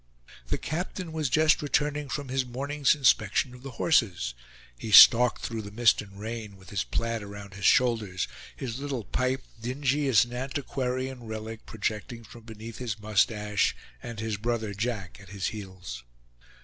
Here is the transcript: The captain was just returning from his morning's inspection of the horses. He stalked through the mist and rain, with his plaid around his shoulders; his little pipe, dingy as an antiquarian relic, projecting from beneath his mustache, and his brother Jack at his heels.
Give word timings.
The 0.47 0.57
captain 0.57 1.11
was 1.11 1.29
just 1.29 1.61
returning 1.61 2.09
from 2.09 2.29
his 2.29 2.43
morning's 2.43 2.95
inspection 2.95 3.53
of 3.53 3.61
the 3.61 3.69
horses. 3.77 4.33
He 4.75 4.89
stalked 4.91 5.43
through 5.43 5.61
the 5.61 5.69
mist 5.69 6.01
and 6.01 6.19
rain, 6.19 6.57
with 6.57 6.71
his 6.71 6.83
plaid 6.83 7.21
around 7.21 7.53
his 7.53 7.65
shoulders; 7.67 8.27
his 8.55 8.79
little 8.79 9.03
pipe, 9.03 9.43
dingy 9.61 10.07
as 10.07 10.25
an 10.25 10.33
antiquarian 10.33 11.25
relic, 11.25 11.67
projecting 11.67 12.23
from 12.23 12.45
beneath 12.45 12.79
his 12.79 12.97
mustache, 12.99 13.75
and 14.01 14.19
his 14.19 14.37
brother 14.37 14.73
Jack 14.73 15.19
at 15.21 15.29
his 15.29 15.49
heels. 15.49 16.03